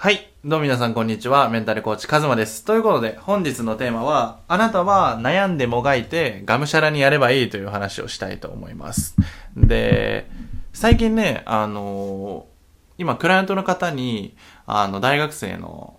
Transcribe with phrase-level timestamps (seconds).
[0.00, 0.32] はい。
[0.44, 1.50] どうも皆さんこんにちは。
[1.50, 2.64] メンタルコーチカズマです。
[2.64, 9.16] ということで、本日のテーマは、あなたは悩んでもがいて、がむしゃらにやればいいという話をしたいと思います。
[9.56, 10.30] で、
[10.72, 12.46] 最近ね、あの
[12.96, 15.98] 今、クライアントの方に、あの、大学生の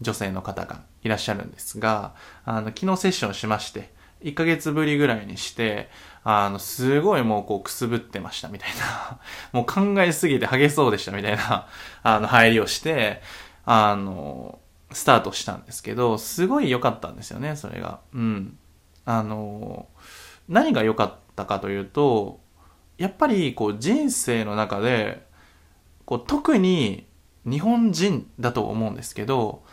[0.00, 2.14] 女性の方がいらっしゃるんですが、
[2.44, 3.91] あの、昨日セッションしまして、
[4.24, 5.88] 1ヶ月ぶりぐらいにして、
[6.24, 9.18] あの、すごいもうこうくすぶってましたみたいな、
[9.52, 11.66] もう考えすぎて激しそうでしたみたいな、
[12.02, 13.22] あの、入りをして、
[13.64, 14.58] あの、
[14.92, 18.00] スタートしたんですけど、すごい良かったんですよね、それが。
[18.12, 18.58] うん。
[19.04, 19.88] あの、
[20.48, 22.40] 何が良かったかというと、
[22.98, 25.26] やっぱりこう人生の中で、
[26.04, 27.06] こう特に
[27.44, 29.64] 日本人だと思うんですけど、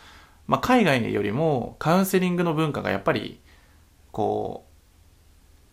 [0.46, 3.40] まあ、海外よりもカウンセリングの文化がやっぱり
[4.12, 4.66] こ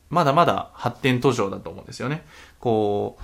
[0.09, 2.25] うまだまだ発展途上だと思うんですよね。
[2.59, 3.23] こう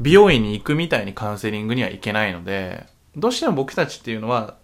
[0.00, 4.56] 美容院に行くみたいにカウンセリングには行けないのでどうしても僕たちっていうのは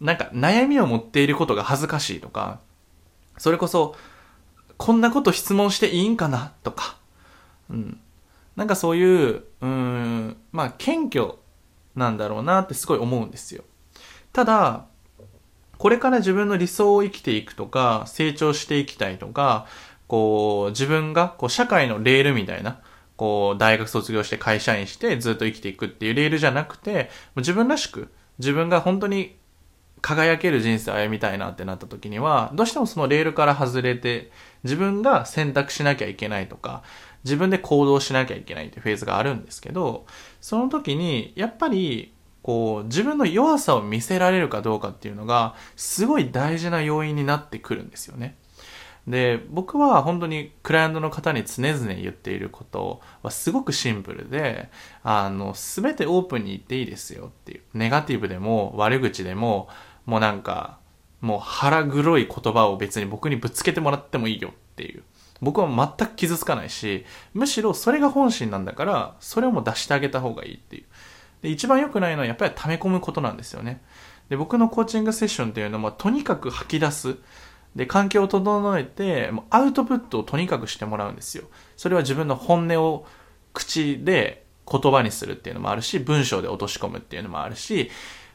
[0.00, 2.60] なんか悩みを持っていることが恥ずかしいとか
[3.38, 3.96] それこそ
[4.76, 6.96] こんなこと質問していいんかなとか、
[7.70, 8.00] うん、
[8.56, 11.34] なんかそういう、うん、まあ、謙虚
[11.94, 13.64] なんだろうなってすごい思うんですよ。
[14.32, 14.86] ただ、
[15.82, 19.66] これから自分の理想を生きていくとか、成長していきたいとか、
[20.06, 22.78] こう、自分が、こう、社会のレールみたいな、
[23.16, 29.34] こう、大学卒業して会社員してずっと生きていくっていうレールじゃなくて、自分らしく、自分が本当に
[30.00, 34.30] 輝ける人生を歩みたいなってなった時には、どうしてもそのレールから外れて、
[34.62, 36.84] 自分が選択しなきゃいけないとか、
[37.24, 40.06] 自分で行動しなきゃいけないっていうフェーズがあるんですけど、
[40.40, 48.36] その時に、やっぱり、こう、自分の弱さを見せられるかどうかっていうのが、すごい大事な要因になってくるんですよね。
[49.06, 54.70] で、僕は本当にクライアントの方に常々言っていることはすごくシンプルで、
[55.02, 57.62] あの、すべてオープンに言っていいですよっていう。
[57.74, 59.68] ネガティブでも悪口でも、
[60.06, 60.78] もうなんか、
[61.20, 65.02] もう腹黒い言葉を別に僕にぶつけてもらってもいいよっていう。
[65.40, 70.84] 僕は全く傷つかないし、むしろそれが本心なんだから、それをもう出してあげた方がいいっていう。
[71.42, 73.82] で、一番良くないのはやっぱり溜め込むことなんですよね。
[74.28, 77.16] で、僕のコーチングセッションっていうのは、とにかく吐き出す。
[77.76, 81.44] で、環境を整えて、もうアウトプットをとにかくしてもらうんですよ。
[81.76, 83.06] それは自分の本音を
[83.52, 87.90] 口で言葉にするっていうのもあるし、文章で落とし込むっていうのもあるし、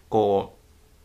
[0.09, 0.57] こ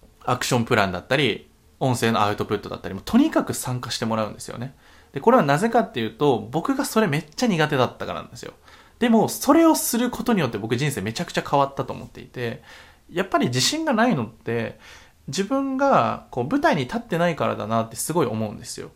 [0.03, 4.75] う、アクションプランだったり、音声のアウトプットだったりも、とにかく参加してもらうんですよね。
[5.13, 8.55] で、これはなぜかっていうと、僕がそれめっちゃ苦手だったからなんですよ。
[9.03, 12.63] でも、それをすることによって僕人生めちゃくちゃ変わったと思っていて、
[13.11, 14.79] やっぱり自信がないのって、
[15.27, 18.93] 自分がこう舞台に立ってないからだなってすごい思うんですよ。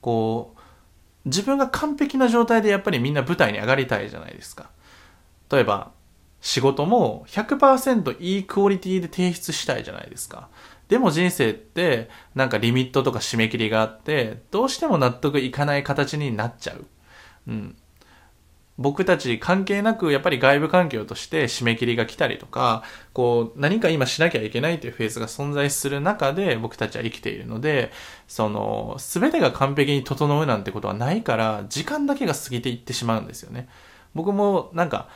[0.00, 0.60] こう、
[1.24, 4.70] 自分が完璧な状態でやっぱりみんな舞台に上がりたいじゃないですか。
[5.50, 5.90] 例えば、
[6.40, 10.48] 仕事も100%いいクオリティで提出したいじゃないですか。
[10.86, 16.86] でも人生ってなんかリミットとか締め切りがあってどうしても納得いかない形になっちゃう。
[17.48, 17.76] うん。
[18.76, 27.92] 僕たち関係なくやっぱり外部環境として締め切りが来たりとか、こう何か今しなきゃいけないというフェーズが存在する中で僕たちは生きているので、
[28.26, 33.68] その全てが完璧に整うなんてことはないから時間だけが過ぎていってしまうんですよね。
[34.12, 35.08] 僕もなんか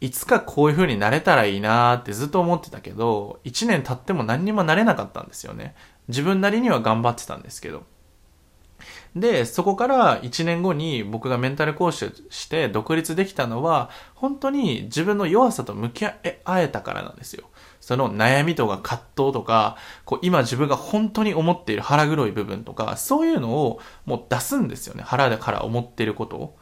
[0.00, 5.74] いつかこういう風になれたらいいなーってずっと思ってたけど、1年経っても何にもなれなかったんですよね。
[6.08, 7.90] 自分なりには頑張ってたんですけど。
[9.14, 17.48] で、そこから1年後に僕がメンタル講師して独立できたのは、本当に自分の弱さと向き合えたからなんですよ。
[17.80, 25.02] その悩みとか葛藤とか、こう今自分が本当に思っている腹黒い部分とか、そういうのをもう出すんですよね。
[25.04, 26.58] 腹だから思っていることを。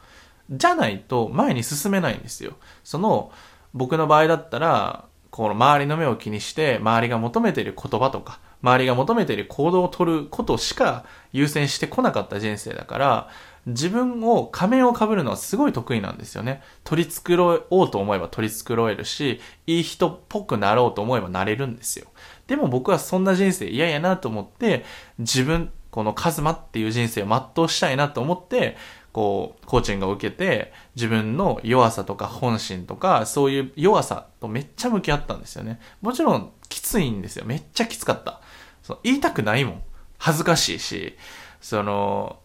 [0.49, 2.53] じゃないと前に進めないんですよ。
[2.83, 3.31] その、
[3.73, 13.29] 僕の場合だったら、この周りの目を気にして、周りが求めている言葉とか、周りが求めている行動を取ることしか優先してこなかった人生だから、
[13.65, 16.63] 自分を仮面を被るのはすごい得意なんですよね。
[16.83, 22.07] 取り繕おうと思えば取り繕えるし、いい人っぽくなろうと思えばなれるんですよ。
[22.47, 24.83] でも僕はそんな人生嫌やなと思って、
[25.19, 28.77] 自分、このカズマっていう人生を全うしたいなと思って、
[29.13, 35.79] こう、コーチングを受けて、自分の弱さとか本心とか、そういう弱さとめっちゃ向き合ったんですよね。
[36.01, 37.45] もちろん、きついんですよ。
[37.45, 38.41] めっちゃきつかった。
[38.83, 39.83] その言いたくないもん。
[40.17, 41.17] 恥ずかしいし、
[41.61, 42.39] その、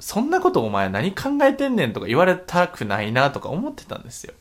[0.00, 4.34] そんなことお前何考えてんねんとか言われたくないなとか思ってたんですよ。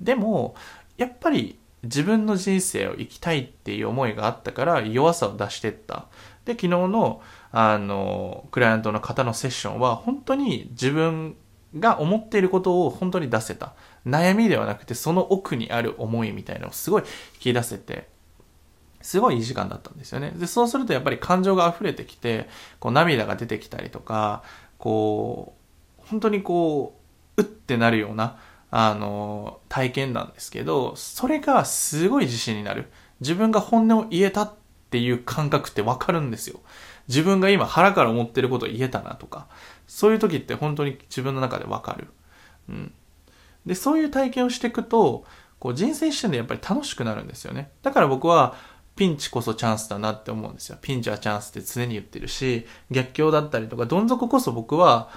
[0.00, 0.54] でも、
[0.96, 6.06] やっぱり自分の人生を生きたいっていう思いがあったから弱さを出してった。
[6.44, 11.36] で、昨日のあの、クライアントの方のセッションは本当に自分
[11.78, 13.74] が思っていることを本当に出せた。
[14.06, 17.02] 悩みではなくてその奥にある思いみたいなのをすごい
[17.34, 18.08] 引き出せて、
[19.08, 20.34] すごいいい時間だったんですよね。
[20.36, 22.46] で、そうするとやっぱり感情が溢れてきて、
[22.78, 24.42] こう涙が出てきたりとか、
[24.76, 25.54] こ
[25.98, 27.00] う、本当にこ
[27.38, 28.38] う、うってなるような、
[28.70, 32.90] あの、体験なんですけど、それがすごい自信になる。
[33.20, 34.52] 自分が本音を言えたっ
[34.90, 36.60] ていう感覚ってわかるんですよ。
[37.08, 39.46] 自分が今腹から思ってることを言えたなとか、
[39.86, 42.08] そういう時って本当に自分の中でわかる。
[42.68, 42.92] うん。
[43.64, 45.24] で、そういう体験をしていくと、
[45.58, 47.70] こう人生視点でやっぱり楽しくなるんですよね。
[47.82, 48.54] だから僕は、
[48.98, 50.78] ピンチこそチャンスだなって思うんですよ。
[50.82, 55.08] ピンチはチャンスって常に言ってるし、逆境だったりとか、どん底こそ僕は、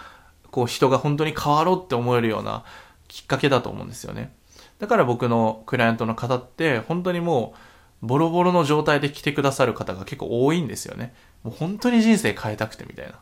[0.51, 2.63] こう人が本当に変わろうって思えるような
[3.07, 4.36] きっかけだと思うんですよね。
[4.78, 7.56] だから僕のクライアントの方って、本当にも
[8.04, 11.16] う、ボロボロの状態で来てくださる方が結構多いんですよね。
[11.44, 13.19] もう本当に人生変えたくてみたいな。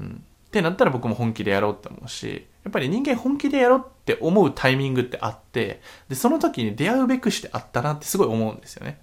[0.00, 0.24] うん。
[0.46, 9.00] ってなったら僕も本気でやろうって思うし、やっぱり人間本気でやろうって思うタイミングってあって、で、その時に出会うべくしてあったなってすごい思うんですよね。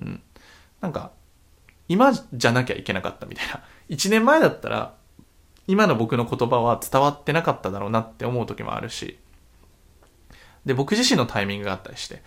[0.00, 0.22] うん。
[0.80, 1.12] なんか、
[1.88, 3.62] 今じゃなきゃいけなかったみたいな。
[3.90, 4.94] 1年前だったら、
[5.66, 9.18] 今の僕の言葉は伝わってなかっただろうなって思う時もあるし、
[10.64, 12.22] で、僕自身のタイミングがあったりして、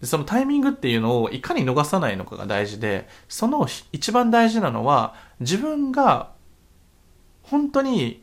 [0.00, 6.32] でそのタイミングっていうのをいかに逃さないのかが大事で、その一番大事なのは、自分が
[7.42, 8.22] 本当に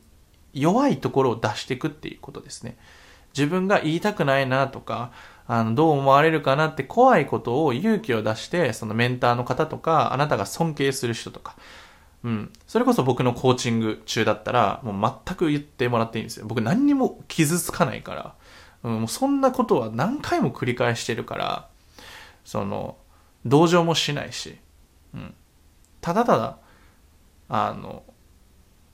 [0.54, 2.78] 弱いところを出していくっていうことですね。
[3.36, 5.12] 自分が言いたくないなとか、
[5.52, 11.56] あの、どう思われるかなって怖いことを勇気を出して、そのメンターの方とか、あなたが尊敬する人とか、
[12.24, 12.54] うん。
[12.68, 16.46] それこそ僕のコーチング中だったら、もう全く言ってもらっていいんですよ。
[16.46, 18.36] 僕何にも傷つかないから、
[18.84, 21.68] うん、もうそんなことは何回も繰り返してるから、
[22.46, 22.98] その、
[23.44, 24.60] 同情もしないし、
[25.16, 25.34] うん。
[26.00, 26.58] ただただ、
[27.48, 28.04] あの、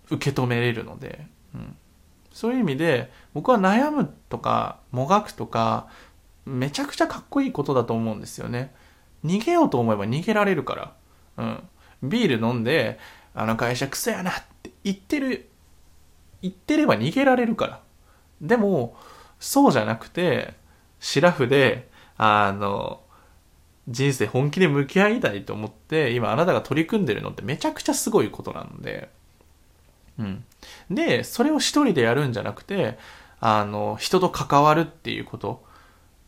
[0.09, 1.75] 受け止めれるので、うん。
[2.31, 5.87] そういう意味で、僕は悩むとか、もがくとか、
[6.45, 8.73] めちゃくちゃかっこいいことだと思うんですよね。
[9.23, 10.93] 逃げようと思えば逃げられるから。
[11.37, 12.09] うん。
[12.09, 12.99] ビール飲んで、
[13.33, 14.33] あの会社クソやなっ
[14.63, 15.49] て言ってる、
[16.41, 17.81] 言ってれば逃げられるから。
[18.41, 18.95] でも、
[19.39, 20.53] そうじゃなくて、
[20.99, 23.01] シラフで、あの、
[23.87, 29.09] 人生本気で向き合いたいと思って、今あなたが取り組んでるのってめちゃくちゃすごいことなので、
[30.17, 30.43] うん。
[30.89, 32.97] で、それを一人でやるんじゃなくて、
[33.39, 35.63] あの、人と関わるっていうこと。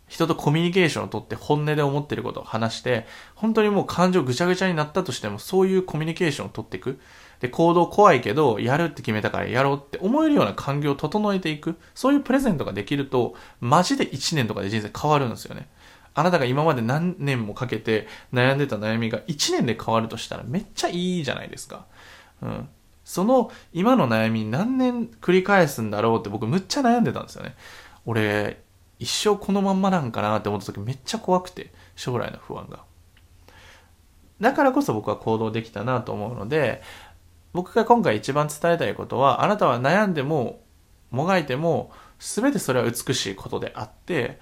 [0.08, 3.06] 人とコミュニケーションをとって本音で思ってることを話して、
[3.36, 7.00] 本当にもう感情ぐちゃぐちゃになったとしても、そういうコミュニケーションをとっていく。
[7.40, 11.78] で、行動怖いけど、やるって決めたからやろうって思えるような環境を整えていく。
[11.94, 15.68] そういうプレゼントができると、マジで1年とかで人生変わるんですよね。
[16.18, 21.86] あなたが今まで何年もかけて悩んでた悩みが1年で変わるとしたらめっちゃいいじゃないですか。
[22.42, 22.70] うん。
[23.04, 27.56] その今の悩み何年繰り返すんだろうって僕むっちゃ悩んでたんですよね。
[28.08, 28.64] 俺、
[29.00, 32.84] 一生このまんまなんかなって思った時めっちゃ怖くて、将来の不安が。
[34.42, 36.82] だからこそ僕は行動できたなと思うので、
[37.54, 40.62] 僕が今回一番伝えたいことは、あなたは悩んでも、
[41.12, 44.40] もがいても、全てそれは美しいことであって、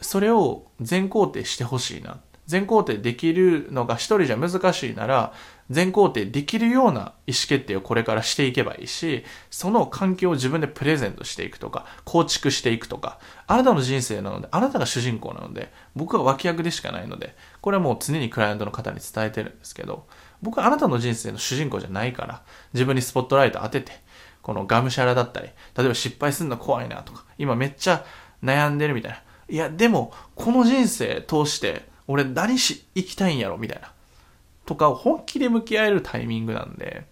[0.00, 2.20] それを全肯定してほしいな。
[2.46, 5.32] 全肯定できるのが一人じゃ難しいなら、
[5.70, 20.06] 全肯定できるような意思決定をこれからしていけばいいし、その環境を自分でプレゼントしていくとか、構築していくとか、あなたの人生なので、あなたが主人公なので、僕は脇役でしかないので、これはもう常にクライアントの方に伝えてるんですけど、
[20.42, 22.42] 僕はあなたの人生の主人公じゃないから、
[22.74, 23.92] 自分にスポットライト当てて、
[24.42, 28.04] このがむしゃらだったり、例えば失敗するの怖いなとか、今めっちゃ
[28.42, 29.22] 悩んでるみたいな。
[29.48, 33.92] いや、でも、この人生通して、俺何し、生きたいんやろみたいな。
[34.66, 37.06] とかを本気で向き合えるタイミングなんで、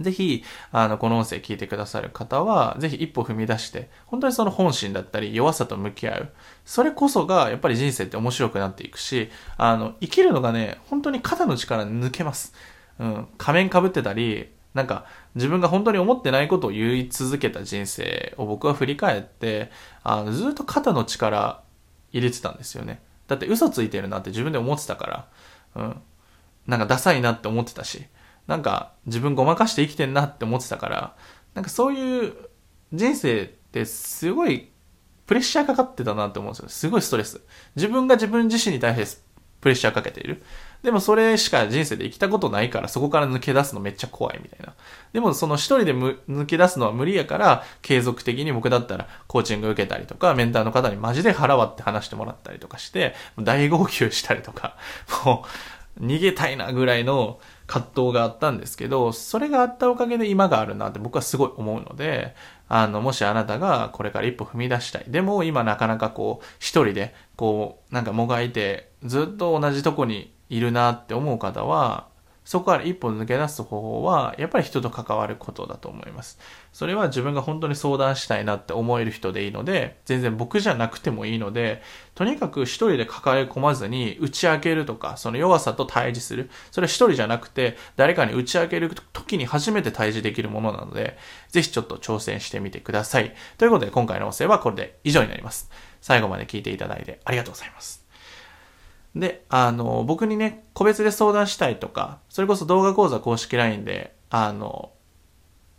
[0.00, 6.28] ぜひ、あの、この音声聞いてくださる方は、ぜひ一歩踏み出して、本当にその本心だったり弱さと向き合う。
[6.64, 12.54] それこそが、やっぱり人生って面白くなっていくし、あの、生きるのがね、本当に肩の力抜けます。
[12.98, 13.28] うん。
[13.38, 19.70] 仮面かぶってたり、なんか、自分が本当に思ってないことを言い続けた人生を僕は振り返って、
[20.02, 21.62] あの、ずっと肩の力
[22.12, 23.00] 入れてたんですよね。
[23.26, 25.06] だって嘘ついてるなって自分で思ってたか
[25.74, 26.02] ら、うん。
[26.66, 28.06] なんかダサいなって思ってたし、
[28.46, 31.16] なんか自分ごまかして生きてんなって思ってたから、
[31.54, 32.34] なんかそういう
[32.92, 34.70] 人生ってすごい
[35.26, 36.68] プレッシャーかかってたなって思うんですよ。
[36.68, 37.40] すごいストレス。
[37.76, 39.22] 自分が自分自身に対して
[39.60, 40.42] プレッシャーかけている。
[40.84, 44.74] でもそれしか人生で生きたことないからそこから抜け出すのめっちゃ怖いみたいな。
[45.14, 54.76] でもその一人で抜け出すのは無理やから継続的に僕だったらコーチング受けたりとかメンターの方にマジで腹割って話してもらったりとかして大号泣したりとか
[55.24, 55.46] も
[55.98, 62.34] う逃げたいなぐらいの葛藤があったんですけど、それがあったおかげで今があるなって僕はすごい思うので、
[62.68, 65.04] あの、もしあなたがこれから一歩踏み出したい。
[65.08, 72.08] でも今なかなかこう、一人で、こう、なんかもがいて、ずっと同じとこにいるなって思う方は、
[72.44, 76.38] そこから一歩抜け出す方法は、やっぱり人と関わることだと思います。
[76.74, 81.82] それは自分が本当に相談したいなって思える人でいいので、全然僕じゃなくてもいいので、
[82.14, 86.50] とにかく一人で抱え込まずに打ち明けるとか、その弱さと対峙する。
[86.70, 91.16] それは一人じゃなくて、誰かに打ち明ける時に初めて対峙できるものなので、
[91.48, 93.34] ぜひちょっと挑戦してみてください。
[93.56, 95.70] ということで、今回の音声はこれで以上になります。
[96.02, 98.03] 最後まで聞いていただいてありがとうございます。
[99.14, 104.90] で、あの、僕にね、個別で相談したいとか、それこそ動画講座公式 LINE で、あの、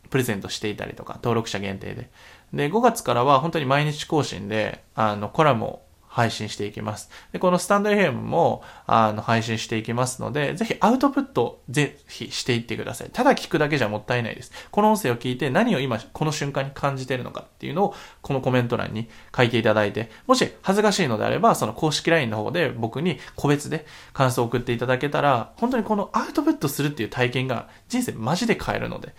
[0.10, 2.10] プレゼントしていたりとか、登録者限定で。
[2.54, 5.82] で、5月からは本当に毎日更新で、あの、コラムを
[6.16, 7.10] 配信していきます。
[7.34, 13.10] で、このスタンド FM も、あの、配信していきますので、ぜひアウトプット、ぜひしていってください。
[13.12, 14.54] ただ聞くだけじゃもったいないです。
[14.72, 29.14] この音声を聞いて何を今、この瞬間に感じてるのかっていうのを、このコメント欄に書いていただいて、もし恥ずかしいのであれば、その公式 LINE の方で僕に個別で感想を送っていただけたら、本当にこのアウトプットするっていう体験が人生マジで変えるので、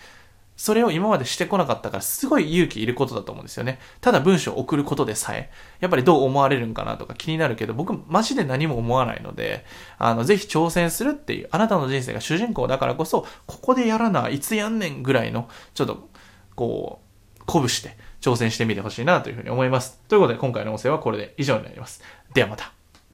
[0.57, 3.79] それを今までしてこなかったから、すごい勇気いることだと思うんですよね。
[4.01, 9.65] ただ文章を送ることでさえ、やっぱりどう思われるんかなとか気になるけど、僕マジで何も思わないので、
[9.99, 16.09] あの、ぜひ挑戦するっていう、あなたの人生が主人公だからこそ、ここでやらな、いつやんねんぐらいの、ちょっと、
[16.55, 17.07] こう、
[17.47, 20.01] 鼓舞して挑戦してみてほしいなというふうに思います。
[20.09, 22.03] ということで、今回の音声はこれで以上になります。
[22.35, 22.76] ではまた。